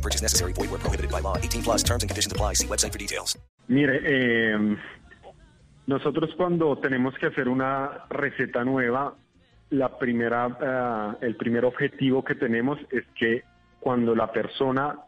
No 0.00 0.02
purchase 0.02 0.22
necessary. 0.22 0.54
Void 0.54 0.70
where 0.70 0.80
prohibited 0.80 1.10
by 1.10 1.20
law. 1.20 1.36
18 1.36 1.62
plus 1.62 1.82
terms 1.82 2.02
and 2.02 2.08
conditions 2.08 2.32
apply. 2.32 2.54
See 2.54 2.66
website 2.66 2.92
for 2.92 2.98
details. 2.98 3.38
Mire, 3.68 4.00
eh, 4.02 4.76
nosotros 5.86 6.30
cuando 6.36 6.78
tenemos 6.78 7.14
que 7.18 7.26
hacer 7.26 7.48
una 7.48 8.06
receta 8.08 8.64
nueva, 8.64 9.14
la 9.70 9.98
primera, 9.98 10.48
eh, 11.20 11.26
el 11.26 11.36
primer 11.36 11.66
objetivo 11.66 12.24
que 12.24 12.34
tenemos 12.34 12.78
es 12.90 13.04
que 13.14 13.42
cuando 13.78 14.14
la 14.14 14.32
persona 14.32 14.98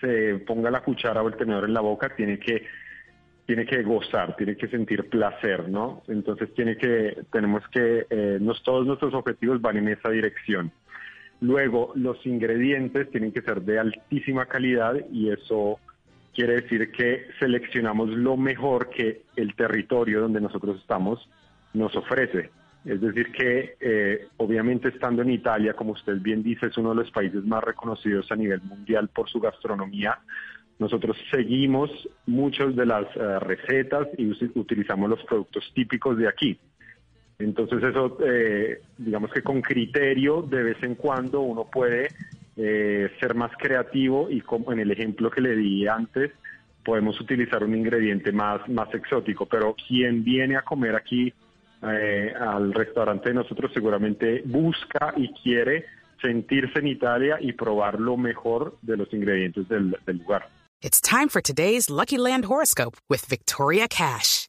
se 0.00 0.34
ponga 0.46 0.70
la 0.70 0.82
cuchara 0.82 1.22
o 1.22 1.28
el 1.28 1.36
tenedor 1.36 1.64
en 1.64 1.72
la 1.72 1.80
boca, 1.80 2.14
tiene 2.14 2.38
que 2.38 2.66
tiene 3.46 3.66
que 3.66 3.82
gozar, 3.82 4.36
tiene 4.36 4.56
que 4.56 4.68
sentir 4.68 5.08
placer, 5.08 5.68
¿no? 5.68 6.02
Entonces 6.08 6.52
tiene 6.54 6.76
que, 6.76 7.24
tenemos 7.30 7.62
que, 7.68 8.06
eh, 8.08 8.38
todos 8.62 8.86
nuestros 8.86 9.12
objetivos 9.12 9.60
van 9.60 9.76
en 9.76 9.88
esa 9.88 10.08
dirección. 10.08 10.72
Luego, 11.40 11.92
los 11.94 12.24
ingredientes 12.26 13.10
tienen 13.10 13.32
que 13.32 13.42
ser 13.42 13.62
de 13.62 13.78
altísima 13.78 14.46
calidad 14.46 14.94
y 15.12 15.30
eso 15.30 15.78
quiere 16.34 16.62
decir 16.62 16.90
que 16.90 17.26
seleccionamos 17.38 18.08
lo 18.10 18.36
mejor 18.36 18.90
que 18.90 19.22
el 19.36 19.54
territorio 19.54 20.20
donde 20.20 20.40
nosotros 20.40 20.80
estamos 20.80 21.28
nos 21.72 21.94
ofrece. 21.96 22.50
Es 22.84 23.00
decir, 23.00 23.32
que 23.32 23.76
eh, 23.80 24.28
obviamente 24.36 24.88
estando 24.88 25.22
en 25.22 25.30
Italia, 25.30 25.72
como 25.74 25.92
usted 25.92 26.18
bien 26.20 26.42
dice, 26.42 26.66
es 26.66 26.76
uno 26.76 26.90
de 26.90 26.96
los 26.96 27.10
países 27.10 27.42
más 27.44 27.64
reconocidos 27.64 28.30
a 28.30 28.36
nivel 28.36 28.60
mundial 28.62 29.08
por 29.08 29.30
su 29.30 29.40
gastronomía. 29.40 30.18
Nosotros 30.78 31.16
seguimos 31.30 31.90
muchas 32.26 32.76
de 32.76 32.84
las 32.84 33.04
eh, 33.16 33.38
recetas 33.38 34.08
y 34.18 34.30
utilizamos 34.58 35.08
los 35.08 35.24
productos 35.24 35.64
típicos 35.74 36.18
de 36.18 36.28
aquí. 36.28 36.58
Entonces 37.44 37.82
eso, 37.82 38.18
eh, 38.24 38.80
digamos 38.98 39.30
que 39.32 39.42
con 39.42 39.60
criterio, 39.60 40.42
de 40.42 40.62
vez 40.62 40.82
en 40.82 40.94
cuando 40.94 41.40
uno 41.40 41.64
puede 41.70 42.08
eh, 42.56 43.10
ser 43.20 43.34
más 43.34 43.52
creativo 43.58 44.30
y 44.30 44.40
como 44.40 44.72
en 44.72 44.80
el 44.80 44.90
ejemplo 44.90 45.30
que 45.30 45.40
le 45.40 45.54
di 45.56 45.86
antes, 45.86 46.32
podemos 46.84 47.20
utilizar 47.20 47.64
un 47.64 47.74
ingrediente 47.76 48.32
más, 48.32 48.68
más 48.68 48.92
exótico. 48.94 49.46
Pero 49.46 49.74
quien 49.74 50.24
viene 50.24 50.56
a 50.56 50.62
comer 50.62 50.96
aquí 50.96 51.32
eh, 51.82 52.32
al 52.38 52.72
restaurante 52.72 53.28
de 53.28 53.34
nosotros 53.34 53.70
seguramente 53.72 54.42
busca 54.44 55.12
y 55.16 55.32
quiere 55.34 55.86
sentirse 56.20 56.78
en 56.78 56.88
Italia 56.88 57.36
y 57.40 57.52
probar 57.52 58.00
lo 58.00 58.16
mejor 58.16 58.76
de 58.82 58.96
los 58.96 59.12
ingredientes 59.12 59.68
del, 59.68 59.96
del 60.06 60.18
lugar. 60.18 60.48
It's 60.82 61.00
time 61.00 61.28
for 61.28 61.40
today's 61.40 61.88
Lucky 61.88 62.18
Land 62.18 62.44
horoscope 62.44 62.96
with 63.08 63.26
Victoria 63.26 63.88
Cash. 63.88 64.48